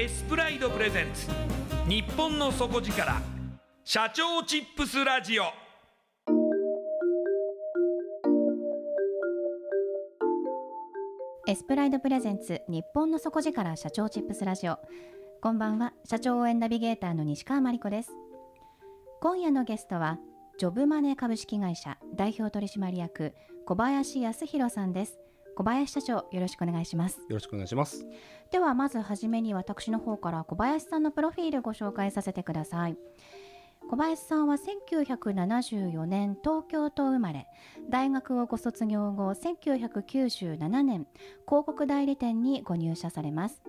[0.00, 1.26] エスプライドプレゼンツ。
[1.86, 3.20] 日本の底力。
[3.84, 5.42] 社長チップスラジオ。
[11.46, 14.78] エスプライドプレゼンツ日本の底力社長チップスラジオ。
[15.42, 18.10] こんばんは社長応援ナビゲーターの西川真理子です。
[19.20, 20.18] 今夜のゲストは
[20.56, 23.34] ジョブマネー株式会社代表取締役
[23.66, 25.18] 小林康弘さんです。
[25.56, 27.18] 小林社長よろしくお願いします。
[27.20, 28.06] よろしくお願いします。
[28.50, 32.96] ではまずはじめに私の方から小林さんのプロフィールご紹介させてください。
[33.90, 37.46] 小林さんは1974年東京都生まれ。
[37.88, 41.06] 大学をご卒業後1997年
[41.46, 43.62] 広告代理店にご入社されます。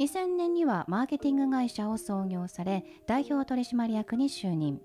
[0.00, 4.80] 2000年にはマーケティング会社を創業され代表取締役に就任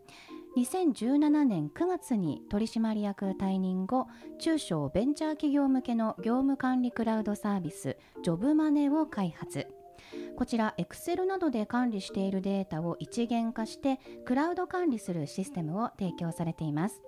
[0.55, 9.67] 2017年9月に取締役退任後中小ベンチャー企業向けの業務管理クラウドサービスジョブマネを開発
[10.35, 17.01] こちら Excel などで管理しているデータを一元化してクラウド管理するシステムを提供されています。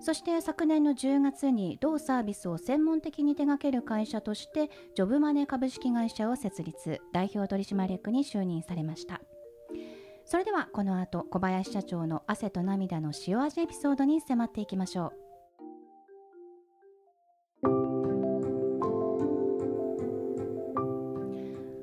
[0.00, 7.00] そして昨年の10月に同サービスを専門的に手掛ける会社としてジョブマネ株式会社を設立。
[7.12, 9.20] 代表取締役に就任されました。
[10.28, 15.12] それではこの後小林社長の汗と涙の塩味エピソードに迫っていきましょう。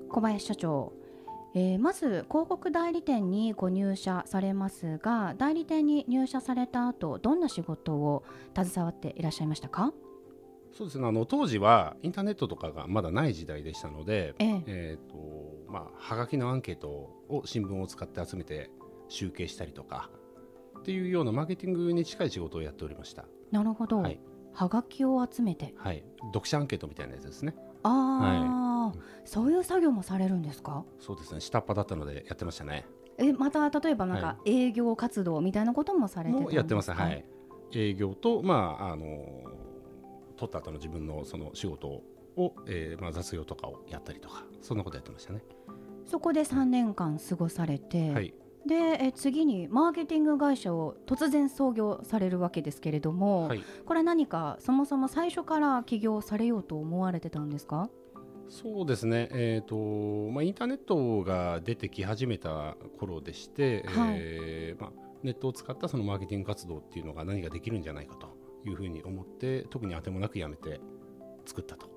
[0.10, 0.94] 小林社長
[1.56, 8.24] えー、まず広告代理店にご入社されますが代理店に入社された後どんな仕事を
[8.56, 9.94] 携わっていらっしゃいましたか？
[10.74, 11.08] そうですね。
[11.08, 14.64] あの当時はインターネットとかがまだない時代でしたので、ええ。
[14.66, 18.72] えーとまあ、はがきのアンケートを新聞を使って集めて
[19.08, 20.10] 集計したりとか
[20.80, 23.26] っていうようなマーケティングに近い仕事をやっておりました。
[23.52, 24.20] なるほど、はい。
[24.52, 25.74] はがきを集めて。
[25.78, 26.04] はい、
[26.34, 27.56] 読者アンケートみたいなやつですね。
[27.84, 30.86] ああ、そういう作業もされるんですか？
[31.00, 31.40] そうですね。
[31.40, 32.86] 下っ端だったのでやってましたね。
[33.18, 36.50] えまた例えばなんかは営業活動みたいなこともされてたんですか？
[36.50, 36.92] もうやってます。
[36.92, 37.26] はい。
[37.74, 39.06] 営業とまああの
[40.38, 42.04] 取った後の自分のその仕事を、
[42.68, 45.44] えーまあ雑用とかをやったりとかそんなことやってましたね。
[46.06, 48.34] そこで3年間過ごされて、はい。
[48.66, 53.64] でえ次にマーケティング会社を突然創業されるわけですけれども、はい。
[53.86, 57.90] これ何かそもそも最初から起業されようと思われてたんですか？
[58.50, 64.92] そうですね、えーとまあ、インターネットが出てき始めた頃でして、はいえーまあ、
[65.24, 68.33] ネットを使ったそのマーケティング活動っていうのが何ができるんじゃないかと
[68.66, 70.80] いうふうに思って特に当てもなくやめて
[71.46, 71.88] 作ったと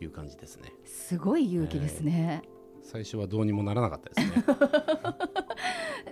[0.00, 0.72] いう感じですね。
[0.84, 2.42] すごい勇気ですね、
[2.82, 4.44] 最初はどうにもならなかったですね。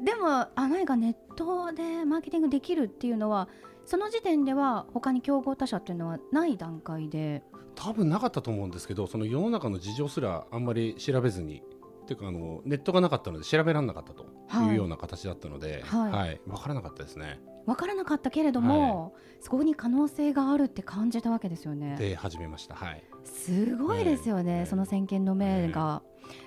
[0.05, 3.49] でもあ何かネットでマーケティングできるっていうのは
[3.85, 7.43] その時点では他に競合他社っていうのはない段階で。
[7.75, 11.63] 多分なかったと思うんですけどその世の中の事情すらあんまり調べずに
[12.07, 17.41] っていうかあのネットがなかったので調べられなかったとはいいうような形だったので、はいはい分からなかったですね。
[17.67, 21.97] 分からなかったけれども、そこに可能性があるって感じたわけですよね。
[21.99, 22.77] で始めました。
[22.77, 23.03] はい。
[23.25, 26.03] すごいですよね、ええその先見の明が。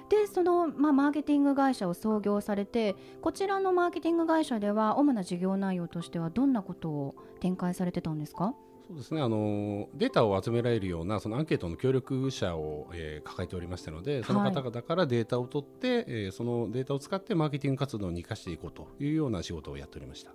[0.07, 8.55] でその、まあ、マーケティング会社を創業されてこちらのマーケティング会社では主な事業内容としてはどんなことを展開されてたんですか？
[8.89, 9.21] そうですね。
[9.21, 20.33] あのデータを集められるようなそのアンケートの協力者を、えー抱えておりましたのでその方々からデータを取って、えーそのデータを使ってマーケティング活動に生かしていこうというような仕事をやっておりました。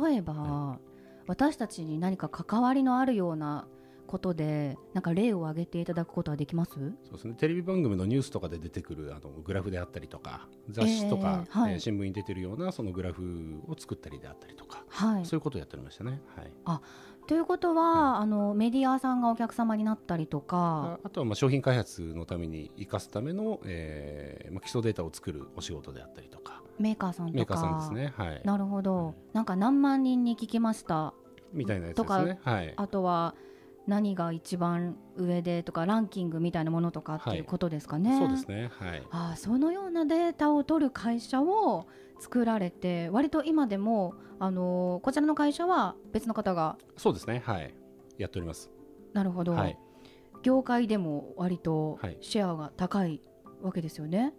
[0.00, 0.80] 例えば、
[1.28, 3.68] 私たちに何か関わりのあるような
[4.08, 6.72] ことでなんか例を挙げていただくことはできます？
[6.72, 7.34] そうですね。
[7.34, 11.72] テレビ番組のニュースとかで出てくるあのグラフであったりとか雑誌とか、えーはい。
[11.74, 15.26] えー新聞に出てるようなそのグラフを作ったりであったりとか、はい。
[15.26, 16.20] そういうことをやっておりましたね。
[16.34, 16.80] はい
[17.28, 20.98] ということは、あのメディアさんがお客様になったりとか。
[20.98, 26.62] ああとはまあ商品開発のために生かすための、えーまあ、基礎データを作るお仕事であったりとか。
[26.78, 27.36] メーカーさんとか。
[27.36, 31.12] メーカーさんですね、はい、なるほど、なんか何万人に聞きました？
[31.52, 32.38] みたいなやつですね。
[32.42, 33.34] はい、あとは
[33.86, 38.18] 何が一番上でとかランキングみたいなものとかっていうことですかね。
[38.18, 41.86] そうですね、はい、ああそのようなデータを取る会社を
[42.18, 47.74] 作られて割と今でも、あのーこちらの会社は別の方がそうですね、はい、
[48.18, 48.70] やっております。
[49.12, 49.78] なるほど、はい、
[50.42, 52.18] 業界でも割とはい。
[52.20, 53.20] シェアが高い
[53.62, 54.34] わけですよね。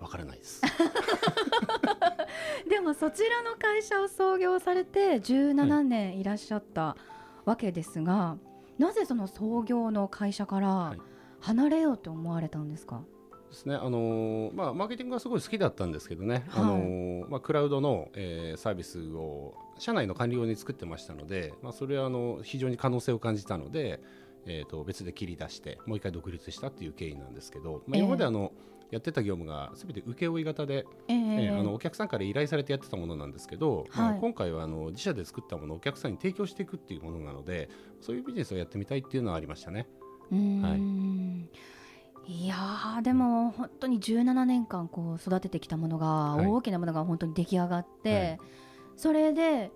[0.00, 0.62] わからないです。
[2.68, 6.96] でもそちらの会社を創業されて17年いらっしゃった
[7.44, 8.36] わけですが、
[8.78, 11.00] なぜその創業の会社からい。
[11.40, 13.02] 離れようと思われたんですか、
[13.50, 16.64] ですね、あのーまあ、マーケティングはすごい好きだったんですけどね、はい。
[16.64, 24.00] あのーまあ、クラウドの、えーサービスを社内の管理用に作ってましたので、まあ、それはあの非常に可能性を感じたので、
[24.46, 27.98] えー、と別で切り出してもう一回独立したっていう経緯なんですけど、まあ、ええ。
[28.00, 28.52] 今まであの、
[28.90, 31.16] やってた業務がすべて請負型で、ええ。
[31.16, 34.20] えーあのお客さんから依頼されてやってたものなんですけど、まあはい。
[34.20, 37.68] 今回はあの自社で作ったものをお客さんに提供していくっていうものなので
[38.00, 39.88] そういうビジネスをやってみたいっていうのはありましたね。
[40.30, 41.48] うーん
[42.26, 46.06] いやーでも本当に17年間こう育ててきたものが、
[46.36, 46.46] はい。
[46.46, 48.38] 大きなものが本当に出来上がって、はい。
[48.96, 49.70] それで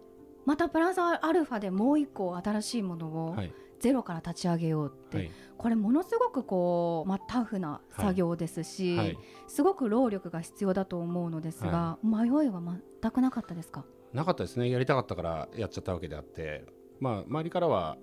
[0.47, 3.53] またプラスアルファでもう一個新しいものをはい。
[3.81, 5.31] ゼロから立ち上げようって、はい。
[5.57, 9.19] これものすごくこう、まあ、タフな作業ですし、はい。
[9.47, 12.61] すごく労力が必要だと思うのですが、迷いは
[13.01, 13.85] 全くなかったですか？
[14.13, 14.69] なかったですね。
[14.69, 16.65] やりたかったからやっちゃったわけであって、
[16.99, 17.99] まあ、周りからは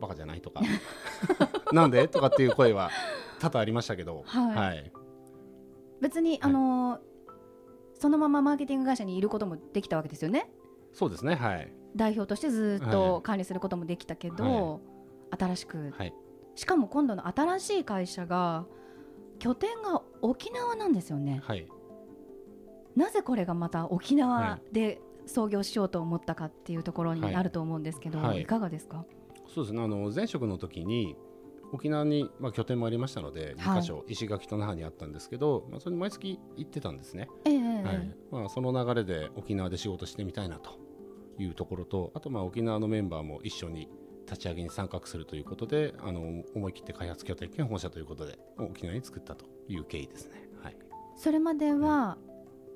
[0.00, 0.60] バカじゃないとか
[1.72, 2.06] なんで？
[2.06, 2.90] とかっていう声は
[3.38, 4.92] 多々ありましたけど、はい。
[6.00, 7.00] 別に、あのー
[8.00, 10.48] そのままマーケティング会社にいることもできたわけですよね？
[10.92, 12.92] そうですねはい、代表としてずっはい。
[12.92, 14.80] と管理することもできたけど、
[15.32, 15.92] は新しく。
[15.98, 16.14] はい、
[16.54, 18.66] しかも今度の新しい会社が
[19.40, 21.40] 拠点が沖縄なんですよね。
[21.42, 21.66] はい、
[22.94, 27.34] なぜこれがまた沖縄で創業しようと思ったかっていうところにはい。
[27.34, 28.42] あると思うんですけど、はい。
[28.42, 29.04] い、かがですか？
[29.52, 29.82] そうですね。
[29.82, 31.16] あの前職の時に
[31.72, 33.78] 沖縄に、まあ、拠点もありましたのではい。
[33.78, 38.14] 2箇所、石垣と那覇にあったんですけど、まあ、それに毎月行ってたんですね、ええはい。
[38.30, 40.78] まあ、その流れで沖縄で仕事してみたいなと
[41.38, 43.88] いうところとあとまあ沖縄のメンバーも一緒に
[44.26, 50.48] 立ち上げに参画するということであの思い切って開発拠点兼本社ということで沖縄に作ったという経緯ですね。
[50.62, 50.76] はい、
[51.16, 52.18] それまでは、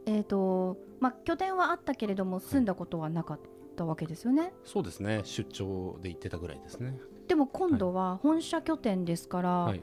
[0.07, 3.41] えーとまあ、拠点はあったけれども住んだことはなかっ
[3.77, 5.23] たわけですよね、そうですね。
[5.25, 6.99] 出張で行ってたぐらいですね。
[7.33, 9.83] でも今度は本社拠点ですから、はい、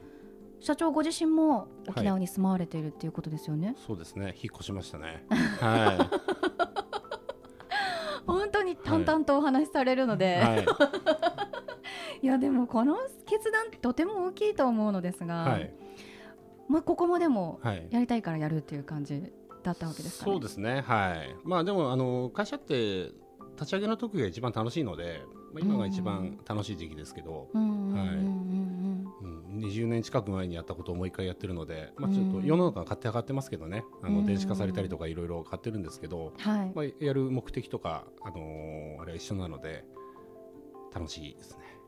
[0.60, 4.36] 社長ご自身も沖縄に住まわれているっていうことですよね、そうですね。
[4.40, 5.26] 引っ越しましたね。
[5.58, 6.08] は
[8.24, 10.64] 本当に淡々とお話しされるのい、で、はい、
[12.22, 15.74] い、 やでもこの決断とても大きいと思うのですが、はい、
[16.68, 17.88] まあ、ここもでもはい。
[17.90, 19.24] やりたいからやるっていう感じ
[19.64, 20.32] だったわけですかね？
[20.34, 21.34] そうですね、はい。
[21.42, 23.10] まあでもあの会社って
[23.56, 27.70] 立ち上げの時が一番楽しいので、まあ、今が一番楽しい時期ですけど、うんうん。
[27.70, 28.04] うんうん
[29.22, 39.84] うんうん、20年近く前にやったことをもう一回やってるので、まあ、うんちょっと世の中が勝手上がってますけどね、あうんの電子化されたりとかいろいろ変わってるんですけど、はい、まあ、やる目的とか、あのーあれは一緒なので
[40.94, 41.79] 楽しいですね。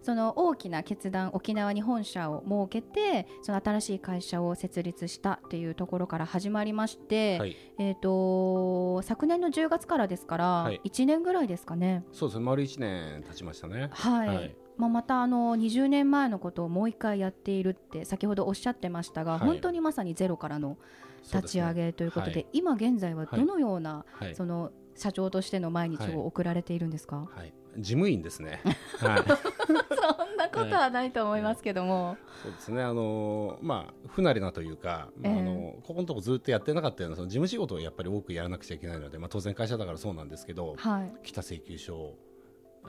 [0.00, 10.80] はいその大きな決断沖縄に本社を設けてその新しい会社を設立したっていうところから始まりまして、はい、えー、と昨年の10月からですから、はい。
[10.84, 12.04] 1年ぐらいですかね。
[12.12, 12.44] そうですね。
[12.44, 13.88] 丸1年経ちましたね。
[13.92, 14.56] はい、はい。
[14.76, 19.40] まあ、またあの20年前のことをもう一回やっているって先ほどおっしゃってましたが、はい。
[19.40, 20.78] 本当にまさにゼロからの
[21.22, 22.46] 立ち上げということではい。
[22.52, 24.34] 今現在はどのような、はい。
[24.34, 28.60] その社長としての毎日を送られているんですか、はい、事務員ですね。
[28.98, 32.82] はい、そんなことはないと思いますけども、そうですね。
[32.82, 35.40] あのまあ不慣れなというか、まあ、ええ。
[35.40, 42.18] あのここのとこずっとやってなかったようなその事務仕事をやっぱり多くやらなくちゃいけないので、まあ当然会社だからそうなんですけど、はい、来た請求書を、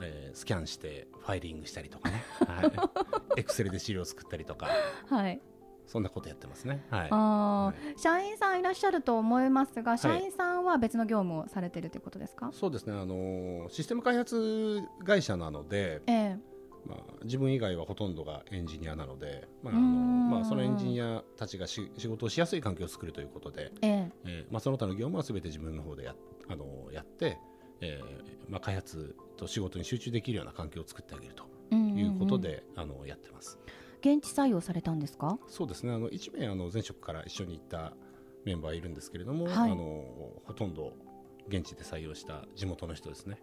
[0.00, 2.62] えースキャンしてファイリングしたりとかね、は
[3.36, 4.68] い、 エクセルで資料を作ったりとか、
[5.08, 5.40] はい、
[5.86, 6.84] そんなことやってますね。
[6.90, 7.08] はい。
[7.10, 12.92] あーは社員さんいらっしゃると思いますが、社員さんは別の業務をされてるということですか、そうですね。
[12.92, 16.52] あのシステム開発会社なので、ええ
[16.86, 26.14] まあ、自分以外はほとんどがエンジニアなので、まああのまあ、そのエンジニアたちがし仕事をしやすい環境を作るということで、えええーまあ、その他の業務はすべて自分の方でや
[26.48, 27.38] あのやって、
[27.80, 33.58] えーまあ、開発と仕事に集中できるような環境を作ってあげるとうんうんうんいうことで、あのやってます。
[34.04, 35.38] 現地採用されたんですか？
[35.48, 35.92] そうですね。
[35.92, 37.94] あの1名あの前職から一緒に行った
[38.44, 39.70] メンバーいるんですけれども、はい。
[39.70, 40.04] あの
[40.44, 40.92] ほとんど
[41.48, 43.38] 現地で採用した地元の人ですね。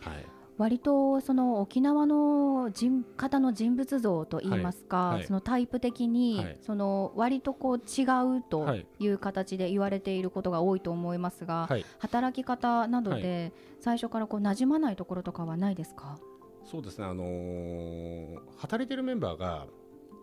[0.00, 0.26] はい。
[0.56, 5.16] 割とその沖縄の人方の人物像といいますか、はい。
[5.18, 5.26] はい。
[5.26, 6.58] そのタイプ的に、はい。
[6.62, 8.02] その割とこう違
[8.38, 8.86] うとはい。
[8.98, 16.18] いう形で言われていることが多いと思いますが、はい、働き方などで最初からこう馴染まないところとかはないですか、
[16.64, 19.68] そうですね、あのー働いてるメンバーが、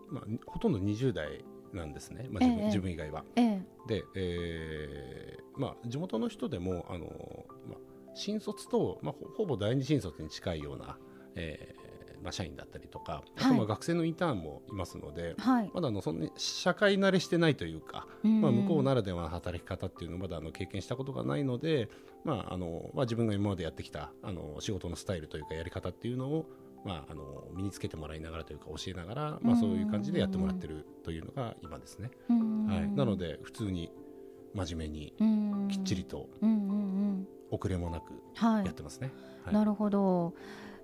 [0.08, 3.24] まあ、にほとんど20代なんですね、まあ、自分ええ自分以外は。
[3.36, 3.62] ええ。
[3.86, 7.78] で、えーまあ、地元の人でも、あのーまあ、
[8.14, 10.98] 新卒と、まあ、ほほぼ第二新卒に近いような、
[11.34, 11.86] えー
[12.22, 18.40] まあ、社員だったりとか、あとまあ学生のインターンもいますので、はい、まだあのそんなに社会慣れしてないというか、うん。
[18.40, 21.88] まあ、向こうならではの働き方っていうのをまだあの経験したことがないので、
[22.24, 26.46] まああのまあ、自分が今までやってきたあの仕事のスタイルというかやり方っていうのを、
[26.86, 32.10] まあ、あの身につけてもらいながらというか教えながら、まあ、そういう感じでやってもらってるというのが今ですね。
[32.30, 33.90] うんはい、なので普通に
[34.54, 35.68] 真面目にうん。
[35.68, 36.28] きっちりと
[37.50, 39.12] 遅れもなくはいやってますね。
[39.44, 39.54] はい。
[39.54, 40.34] なるほど。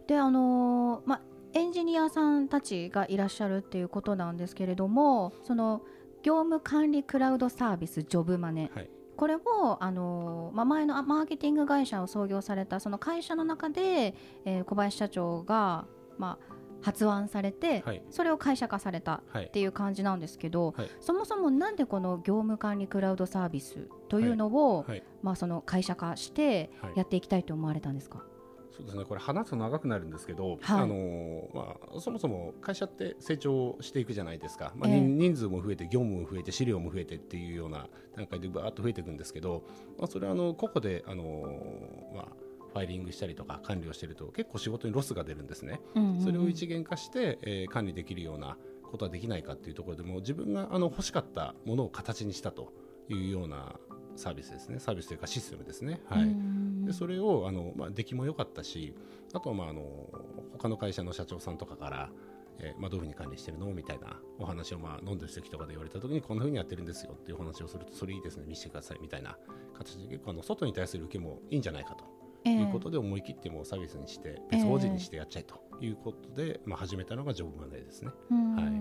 [0.09, 1.21] で、あのーまあ
[1.55, 5.83] エンジニアさんたちがいらっしゃるっていうことなんですけれども、その
[6.23, 8.89] 業務管理クラウドサービスジョブマネ、はい
[9.23, 15.85] これをあのーまあ前のあマーケティング会社を創業されたその会社の中で、えー小林社長が
[16.19, 18.03] まあ発案されて、はい。
[18.11, 20.91] それを会社化されたはいっていう感じなんですけど、はい。
[21.01, 25.05] そもそもなんでこの業務管理クラウドサービスというのを、はい。
[25.23, 26.93] まあその会社化してはい。
[26.97, 28.25] やっていきたいと思われたんですか？
[28.77, 29.05] そうですね。
[29.05, 30.81] これ話すと長くなるんですけど、はい。
[30.83, 35.01] あのまあ、そもそも会社って成長していくじゃないですか、まあええ。
[35.01, 39.63] 人人数も増えて業務も増えて資料も増えてっていうような段階でバーっと増えていくんですけど、
[39.99, 41.25] まあ、それはあの個々であの、
[42.15, 42.27] まあ、
[42.73, 45.81] ファイリングしたりとか管理をしていると結構仕事にロスが出るんですね。
[45.95, 46.25] うんうんうん。
[46.25, 48.57] それを一元化して、えー管理できるような
[48.91, 52.73] ことはできないかっていうところでも自分があの欲しかったものを形にしたと
[53.09, 53.77] いうような
[54.17, 54.79] サービスですね。
[54.79, 56.01] サービスというかシステムですね。
[56.07, 56.85] はい、うん。
[56.85, 58.95] でそれをあの、まあ、出来も良かったし
[59.33, 59.83] あとは、まあ、あの
[60.53, 62.11] 他の会社の社長さんとかから、
[62.59, 63.67] えーまあ、どういうふうに管理してるの？
[63.73, 68.45] みたいなお話を、まあ、飲んでる席とかで言われた時にこんなふうにやってるんですよっていうお話をするとそれいいですね。
[68.47, 68.99] 見せてください。
[69.01, 69.37] みたいな
[69.77, 72.05] 形で結構あの外に対する受けもいいんじゃないかと。
[72.45, 72.55] ええ。
[72.55, 78.11] いうことで思い切ってもうサービスにして別法人にしてやっちゃえということで、まあ、始めたのがジョブマネーですね。
[78.31, 78.57] うん。
[78.57, 78.73] はい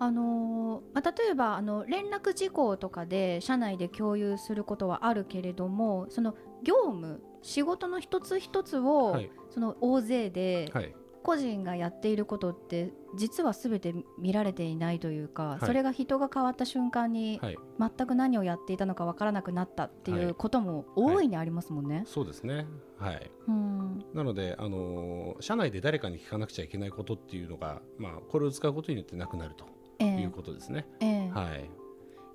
[0.00, 9.30] あのーまあ、例えばあの連絡事項とかで社内で共有することはあるけれどもその業務仕事の一つ一つを、はい。
[9.50, 10.94] その大勢ではい。
[11.22, 15.64] 個人がやっていることって実は全て見られていないというか、い。
[15.64, 20.24] それが人が変わった瞬間にはい、全く何をやっていたのかわからなくなったっていはい。
[20.26, 22.02] うことも大いにありますもんね。
[22.04, 22.66] そうですね、
[22.98, 24.04] はい、うん。
[24.12, 29.64] なので、あのー社内で誰かに聞かなくちゃいけないことっていうのが、まあ、これを使うことによってなくなると。
[29.64, 30.86] ええいうことですね。
[31.00, 31.30] ええ。
[31.30, 31.70] はい。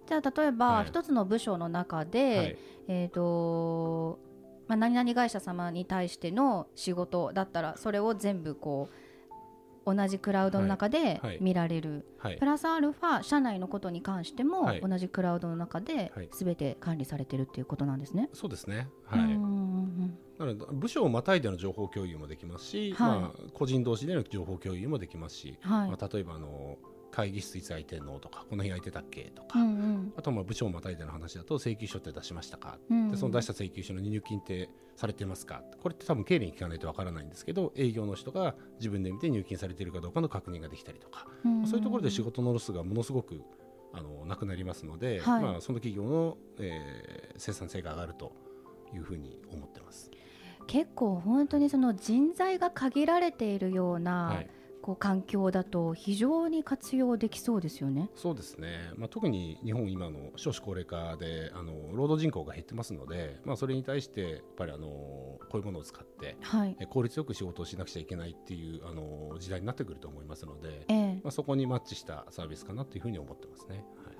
[0.07, 0.85] じゃあ例えばはい。
[0.85, 2.57] 一つの部署の中で、はい。
[2.87, 4.19] えーと
[4.67, 8.89] まあ、何々会社様に対しての仕事だったらそれを全部こ
[9.85, 12.37] う同じクラウドの中で見られる、はい。
[12.37, 14.81] プラスアルファ社内のことに関してもはい。
[14.81, 16.29] 同じクラウドの中ではい。
[16.31, 18.29] 全て管理されてるっていうことなんですね。
[18.33, 19.37] そうですね、はい、
[20.73, 23.19] 部署をまたいでの情報共有もできますし、はい。
[23.19, 25.89] まあ、個人同士での情報共有もできますし、はい。
[25.89, 26.77] まあ、例えばあの
[27.11, 28.19] 会議室いつ空いてんの？
[28.19, 29.31] とかこの日空いてたっけ？
[29.35, 30.13] とか、うんうん。
[30.15, 33.11] あとはまあ部署をまたいでの話だと請求書って出しましたか、うんうん。
[33.11, 35.63] でその出した請求書の入金ってされてますか？
[35.81, 41.67] これって多分経理に聞かないとわからないんですけど営業の人が自分で見て入金されているかどうかの確認ができたりとか、うん。
[41.67, 43.41] そういうところで仕事のロスがものすごく
[43.91, 45.43] あのなくなりますので、はい。
[45.43, 48.33] まあ、その企業の、えー生産性が上がると
[48.93, 50.11] いうふうに思ってます。
[50.67, 54.49] 結構本当にその人材が限られているような、はい
[54.81, 58.09] こう環境だと非常に活用できそうですよね。
[58.15, 66.75] そうですね、まあ、特に日本、今の少子高齢化であの労働人口が減ってますので、まあ、それに対してやっぱりあのこういうものを使ってはい。
[66.79, 73.83] え効率よく仕事をしなくちゃいけないっていうあの時代になってくると思いますので、ええまあ、そこにマッチしたサービスかなというふうに思ってますね。
[74.05, 74.15] はい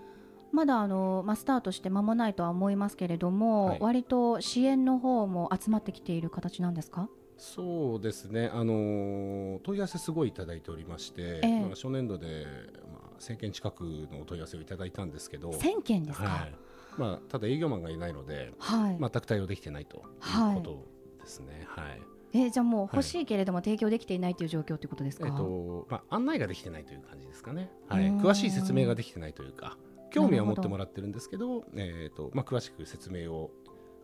[0.52, 7.08] まだあの、まあ、スタートして間もないとは思いますけれども、はい割と支援の方も集まってきている形なんですか？
[7.40, 11.60] そうですね、あの問い合わせすごいいただいておりまして、ええ。
[11.62, 12.46] まあ、初年度で、
[12.92, 13.82] まあ、1000件近く
[14.12, 16.56] のお問い合わせをいただいたんですけど、1000件ですか、はい。
[16.98, 18.98] まあ、ただ営業マンがいないので、はい。
[19.00, 21.66] 全く対応できてないとはいいうことですね。
[21.70, 22.02] はい。
[22.34, 29.78] えーじゃあもう欲しいけれども提供できていないという状況ということですか、えっとまあ、案内ができてないという感じですかね、はい、詳しい説明ができてないというか
[30.12, 33.50] 興味は持ってもらってるんですけどえっとまあ、詳しく説明を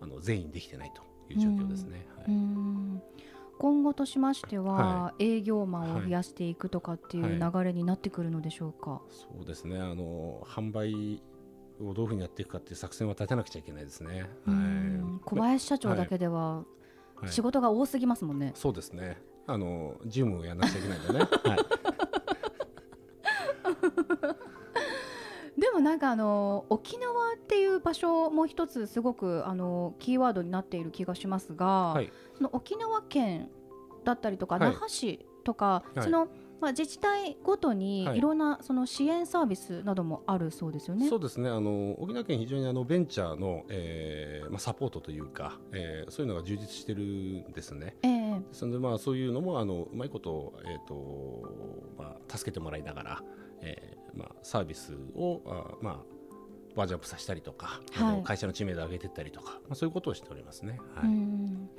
[0.01, 2.05] あの全員できてないという状況ですね。
[2.17, 2.32] はい。
[2.32, 3.01] ん。
[3.58, 9.79] 今後としましては、は営業マンを増やしていくとかっていうは流れになってくるのでしょうか、そうですね。
[9.79, 11.22] あの販売
[11.82, 14.29] をどういうふうにやっていくかっていう作戦は立てなくちゃいけないですね。
[14.46, 14.55] はい。
[14.55, 16.63] ん小林社長だけでは
[17.15, 17.32] はい。
[17.32, 19.17] 仕事が多すぎますもんね、そうですね。
[19.48, 21.20] あの事務をやらなくちゃいけないんでね。
[21.44, 21.85] はい
[25.75, 32.12] もなんかあの沖縄っていう場所も一つすごくあのキーワードになっている気がしますが、はい。
[32.36, 33.50] その沖縄県
[34.03, 34.72] だったりとか、はい。
[34.72, 36.03] 那覇市とか、はい。
[36.03, 36.27] その
[36.62, 38.17] まあ、自治体ごとにはい。
[38.17, 41.10] いろんなその支援サービスなどもあるそうですよね。
[41.10, 41.50] そうですね。
[41.50, 47.98] あの沖縄県、非常にあのベンチャーの、えーまあ、サポートというか、えーそういうのが充実してるんですね。
[48.03, 48.39] ええ。
[48.39, 51.44] ですので、まあ、そういうのもあのうまいこと,、えーと
[51.98, 53.24] まあ、助けてもらいながら、
[53.62, 56.16] えーまあ、サービスをあ、まあ、
[56.76, 58.24] バージョンアップさせたりとか、はい。
[58.24, 60.80] 会社の知名度を上げていったりとか、まあ、そういうことをしておりますね。
[60.96, 61.70] はういん。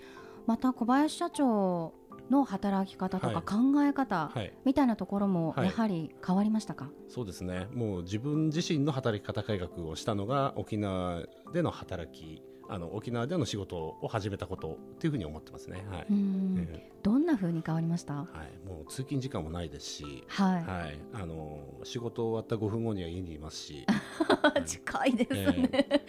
[0.47, 1.93] また小林社長
[2.31, 3.43] の働き方とかはい。
[3.45, 5.67] 考え方はい、みたいなところもはい。
[5.67, 7.69] やはり変わりましたか、そうですね。
[7.73, 15.85] もう自分自身の働き方改革をしたのが沖縄での働きあの沖縄での仕事を始めたことっていうふうに思ってますね。
[15.91, 16.07] はい。
[16.11, 16.69] うん。
[16.71, 18.15] えどんな風に変わりました？
[18.15, 23.87] はい、もう通勤時間もないですし、はい、はい、あの仕事終わった5分後には家にいますし、
[24.67, 26.03] 近いですえね、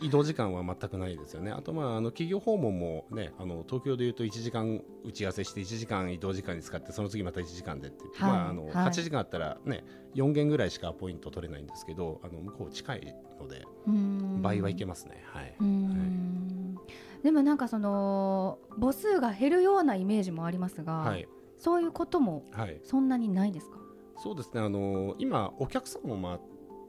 [0.00, 1.52] ー移動時間は全くないですよね。
[1.52, 8.32] あとまああの企業訪問もね、あの東京でいうと1時間打ち合わせして1時間移動時間に使ってその次また1時間でってはい。
[8.32, 8.72] まああのはい。
[8.72, 9.84] 8時間あったらね
[10.16, 15.22] 4件ぐらいしかアポイント取れないんですけど、あの向こう近いのでうん倍はいけますね。
[15.24, 15.54] はい。
[15.60, 16.76] うーん
[17.22, 21.28] でもなんかその母数が減るようなイメージもありますが、はい。
[21.58, 22.80] そういうこともはい。
[22.82, 23.78] そんなにないですか？
[24.18, 24.60] そうですね。
[24.60, 26.40] あの今お客さんも回っ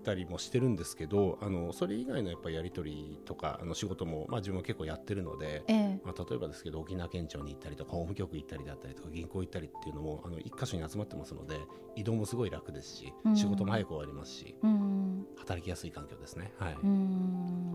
[0.03, 5.63] たりもしてるんですけど、あのそれ以外のやっぱりやり取りとかあの仕事もまあ自分は結構やってるので。
[5.67, 11.59] ええまあ、例えばですけど沖縄県庁に行ったりとか法務局行ったりだったりとか銀行行ったりっていうのもあの一箇所に集まってますので
[11.95, 13.35] 移動もすごい楽ですしうん。
[13.35, 15.25] 仕事も早く終わりますしうーん。
[15.37, 16.51] 働きやすい環境ですね。
[16.57, 16.77] はい、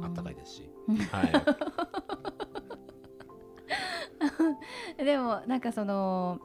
[0.03, 0.97] あったかいですし、うん。
[0.97, 1.33] はい、
[5.05, 6.41] でもなんかその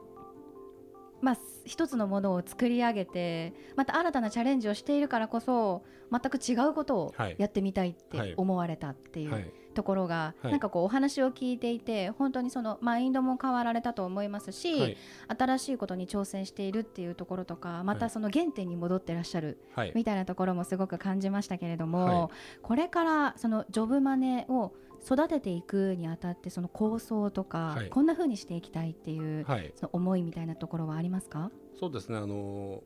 [1.20, 7.36] まあ一つのものを作り上げてまた新たなチャレンジをしているからこそ全く違うことをはい。
[7.38, 8.28] やってみたいっはい。
[8.28, 10.52] て思われたっていう、はいところが、はい。
[10.52, 14.96] なんかこうお話を聞いていて本当にそのマインドも変わられたと思いますし、はい。
[15.38, 19.92] 新しいことに挑戦しているっていうところとかまたはいその原点に戻ってらっしゃるはい。
[19.94, 22.28] みたいなところもすごく感じましたけれども、はい。
[22.62, 24.72] これからそのジョブマネを
[25.04, 27.90] 育てていくにあたってその構想とか、はい。
[27.90, 31.50] こんな風にしていきたいっていう、はい、その思いみたいなところはありますか？
[31.78, 32.82] そうですねあの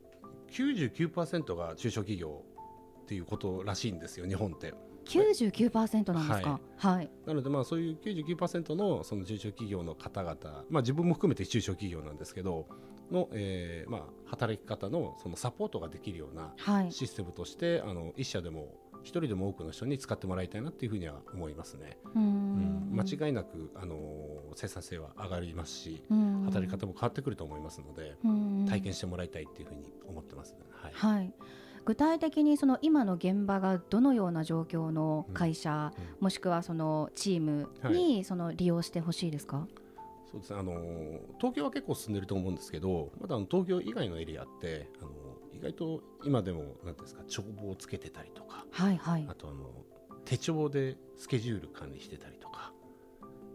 [0.51, 2.43] 99%が中小企業
[3.03, 4.73] っていうことらしいんですよ日本って。
[5.09, 6.59] 99%なんですか？
[6.77, 12.67] はい、なので、まあ、そういう99%のその中小企業の方々、まあ、自分も含めて中小企業なんですけど
[13.11, 16.91] の、えーまあ、働き方のそのサポートができるようなはい。
[16.91, 21.97] システムとしてあの一社でも一人でも多くの人に使ってもらいたいなっていうふうには思いますね。
[22.15, 22.91] うん。
[22.91, 22.95] ん。
[22.95, 23.95] 間違いなく、あの
[24.55, 26.43] 生産性は上がりますしうん。
[26.43, 28.65] 働き方も変わってくると思いますのでうん。
[28.67, 30.91] 体験してもらいたいっていうふうに思ってます、はい。
[30.93, 31.33] はい、
[31.89, 36.09] 具体的にその今の現場がどのような状況の会社、うんうん。
[36.19, 39.67] もしくはそのチームにその利用してほしいですか、
[40.31, 40.59] そうですね。
[40.59, 40.73] あの
[41.39, 45.09] 東京は結構進んでると思うんですけどまだあの東京以外のエリアってあの
[45.51, 49.25] 意外と今でもなんていうんですか帳簿をつけてたりとかはいはい。
[49.27, 49.71] あとあの
[50.25, 52.71] 手帳でスケジュール管理してたりとか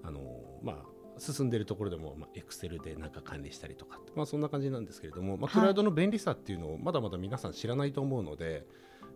[0.02, 0.20] あの、
[0.60, 0.76] まあ、
[1.18, 5.60] 進んでるところでも、まあ、エクセルでなんか管理したりとか、まあ、そんな感じなんですけれども、まあ、はい。
[5.60, 8.66] クラウドの便利さっていうのをまだまだ皆さん知らないと思うので、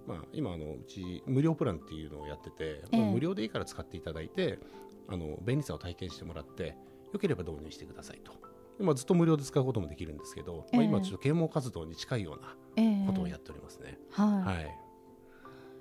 [0.06, 2.96] まあ、今あのうち無料プランっていうのをやってて、ええ。
[2.96, 4.58] もう無料でいいから使っていただいて
[5.08, 6.76] あの便利さを体験してもらって
[7.12, 8.32] よければ導入してくださいと。
[8.78, 10.88] でまあ、ずっと無料で使うこともできるんですけど、まあ、ええ。
[10.88, 13.06] 今ちょっと啓蒙活動に近いようなええ。
[13.06, 13.98] ことをやっておりますね。
[14.10, 14.78] はい、はい、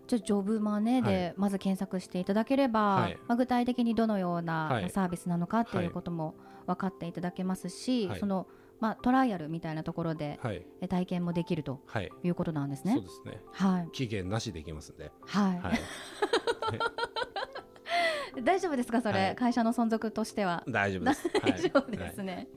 [0.08, 3.18] じゃあジョブマネはでまず検索していただければ、はい。
[3.28, 4.90] まあ、具体的にどのようはない。
[4.90, 8.20] サービスなのかっていうはいことも分かっていただけますし、はい。
[8.20, 8.48] その
[8.80, 12.94] まあ、トライアルみたいなところではい、え体験もできるとはい、いうことなんですね。
[12.94, 13.04] そう。
[13.04, 13.42] ですね。
[13.52, 15.60] はい、期限なしでいきますんで、はい。
[15.60, 15.80] はい、
[18.44, 19.36] 大丈夫ですかそれ、はい。
[19.36, 20.64] 会社の存続としては。
[20.68, 21.30] 大丈夫です。
[21.42, 22.48] 大丈夫ですね。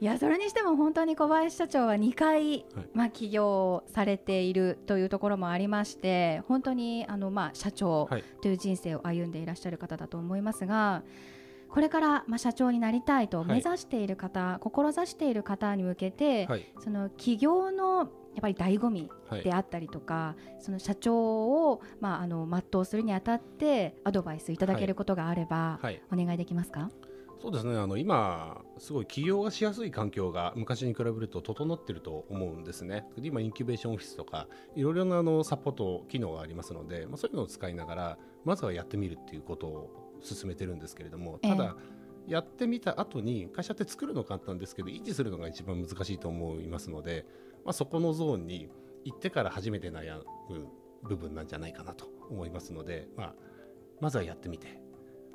[0.00, 8.24] いやそれにしても本当に小林社長は2回、まあ、起業されているというところもありまして本当にあの、まあ、社長はい。
[8.40, 11.02] という人生を歩んでいらっしゃる方だと思いますが
[11.68, 13.46] これから、まあ、社長になりたいとはい。
[13.48, 18.08] 目指している方、志している方に向けて、はい、その起業のやっ
[18.40, 19.42] ぱり醍醐味はい。
[19.42, 26.88] であったりとか、その社長を、まあ、あの全うするにあたってアドバイスいただけることがあれば、はい、お願いできますか？
[27.40, 27.78] そうですね。
[27.78, 33.06] あの今すごい起業がしやすい環境が昔に比べると整ってると思うんですね。
[33.16, 41.76] で今インキュベーションオフィスとかいろいろなあのサポート機能がありますので、まあそういうのを使いながらまずはやってみるっていうことを進めてるんですけれども、ただ、
[42.26, 47.24] やってみた後に会社って作るの簡単ですけど維持するのが一番難しいと思いますので、
[47.64, 48.68] まあ、そこのゾーンに
[49.04, 50.18] 行ってから初めて悩
[50.50, 50.68] む
[51.02, 53.34] 部分なんじゃないかなと思いますので、まあ、
[54.00, 54.78] まずはやってみて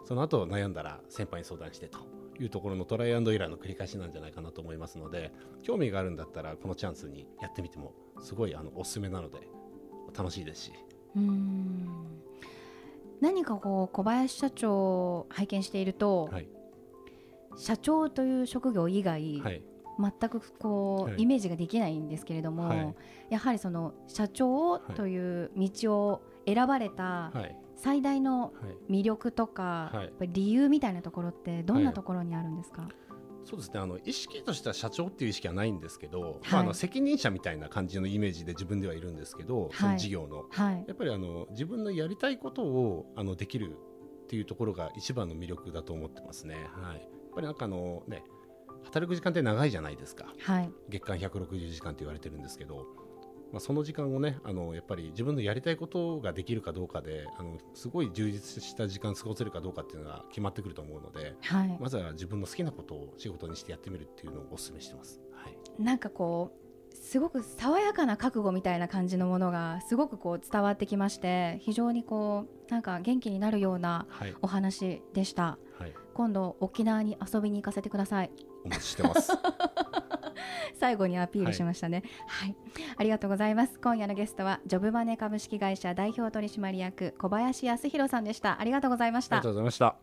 [0.06, 2.00] その後悩んだら先輩に相談してと
[2.40, 9.54] いうところのトライアンドエラーの繰り返しなんじゃないかなと思いますので興味があるんだったらこのチャンスにやってみてもすごいあのおすすめなので。
[10.18, 10.74] 楽しいですし
[11.16, 11.88] うーん。
[13.20, 16.48] 何かこう小林社長を拝見していると、はい。
[17.56, 19.64] 社長という職業以外、はい。
[20.00, 21.22] 全くこう、はい。
[21.22, 22.96] イメージができないんですけれども、はい。
[23.30, 28.50] やはりその社長という道を選ばれたはい最大のは
[28.90, 29.02] い。
[29.02, 30.30] 魅力とか、はい。
[30.30, 32.88] 理由みたいなところってどんなところにあるんですか、
[33.44, 33.80] そうですね。
[33.80, 36.32] あの意識としては社長っていう意識はないんですけど、はい。
[36.54, 40.46] まあ、あの責任者みたいな感じのイメージで自分ではいるんですけど、その事業の。
[40.50, 40.86] はい。
[40.88, 43.76] やっぱりあの自分のやりたいことをあのできる
[44.24, 46.56] っていうところが一番の魅力だと思ってますね。
[46.82, 48.24] はい、やっぱりなんかあのね
[48.84, 50.34] 働く時間って長いじゃないですか。
[50.40, 50.72] はい。
[50.90, 52.86] 月間160時間って言われてるんですけど、
[53.54, 61.78] まあ、その時間をねあのやっぱり自分のやりたいことができるかどうかであのすごい充実した時間過ごせるかどうかっていうのが決まってくると思うのではい。
[61.80, 65.22] まずは自分の好きなことを仕事にしてやってみるっていうのをお勧めしてます。
[65.34, 65.82] はい。
[65.82, 75.60] なんかこうすごく爽やかな覚悟みたいな感じのものがすごくこう伝わってきまして非常にこうなんか元気になるようなはい、お話でした。
[75.78, 78.32] はい、今度沖縄に遊びに行かせてください。
[78.66, 79.32] お待ちしてます。
[80.84, 82.04] 最後にアピールしましたね。
[82.28, 82.58] はい、
[82.98, 83.80] ありがとうございます。
[83.80, 88.60] 今夜のゲストはジョブマネ株式会社代表取締役小林康弘さんでした。
[88.60, 89.38] ありがとうございました。
[89.38, 89.96] ありがとうございました。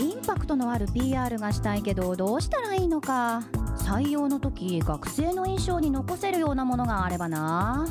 [0.00, 3.42] インパクトのある PR がしたいけどどうしたらいいのか。
[3.76, 7.86] 採用の時学生の印象に残せるようなものがあればな。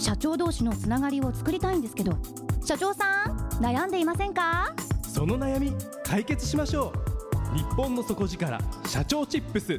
[0.00, 2.16] 社長同士のつながりを作りたいんですけど。
[2.64, 4.74] 社長さん悩んでいませんか？
[5.02, 6.90] その悩み解決しましょ
[7.54, 7.54] う。
[7.54, 9.78] 日本の底力社長チップス